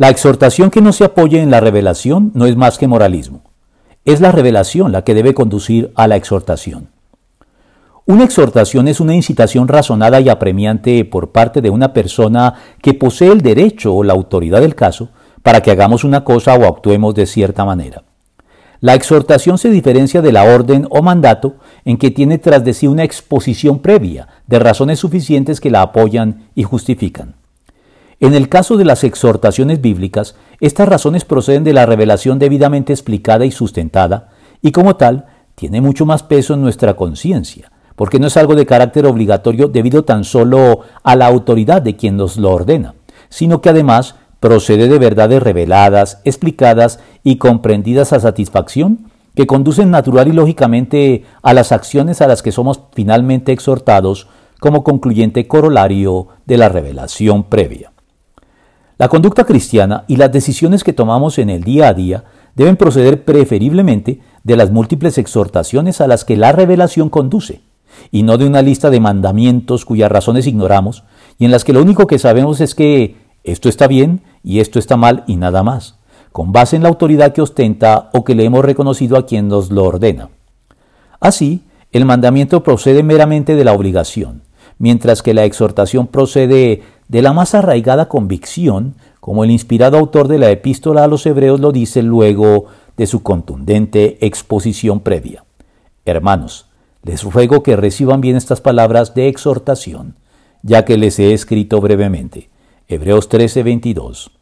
[0.00, 3.42] La exhortación que no se apoye en la revelación no es más que moralismo.
[4.06, 6.88] Es la revelación la que debe conducir a la exhortación.
[8.06, 13.30] Una exhortación es una incitación razonada y apremiante por parte de una persona que posee
[13.30, 15.10] el derecho o la autoridad del caso
[15.42, 18.04] para que hagamos una cosa o actuemos de cierta manera.
[18.80, 22.86] La exhortación se diferencia de la orden o mandato en que tiene tras de sí
[22.86, 27.39] una exposición previa de razones suficientes que la apoyan y justifican.
[28.20, 33.46] En el caso de las exhortaciones bíblicas, estas razones proceden de la revelación debidamente explicada
[33.46, 34.28] y sustentada,
[34.60, 35.24] y como tal,
[35.54, 40.04] tiene mucho más peso en nuestra conciencia, porque no es algo de carácter obligatorio debido
[40.04, 42.94] tan solo a la autoridad de quien nos lo ordena,
[43.30, 50.28] sino que además procede de verdades reveladas, explicadas y comprendidas a satisfacción, que conducen natural
[50.28, 54.28] y lógicamente a las acciones a las que somos finalmente exhortados
[54.60, 57.89] como concluyente corolario de la revelación previa.
[59.00, 63.24] La conducta cristiana y las decisiones que tomamos en el día a día deben proceder
[63.24, 67.62] preferiblemente de las múltiples exhortaciones a las que la revelación conduce,
[68.10, 71.04] y no de una lista de mandamientos cuyas razones ignoramos
[71.38, 74.78] y en las que lo único que sabemos es que esto está bien y esto
[74.78, 75.94] está mal y nada más,
[76.30, 79.70] con base en la autoridad que ostenta o que le hemos reconocido a quien nos
[79.70, 80.28] lo ordena.
[81.20, 84.42] Así, el mandamiento procede meramente de la obligación,
[84.80, 90.38] mientras que la exhortación procede de la más arraigada convicción, como el inspirado autor de
[90.38, 92.64] la epístola a los hebreos lo dice luego
[92.96, 95.44] de su contundente exposición previa.
[96.06, 96.66] Hermanos,
[97.02, 100.16] les ruego que reciban bien estas palabras de exhortación,
[100.62, 102.48] ya que les he escrito brevemente.
[102.88, 104.39] Hebreos 13:22.